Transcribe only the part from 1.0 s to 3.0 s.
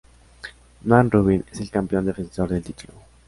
Rubin es el campeón defensor del título.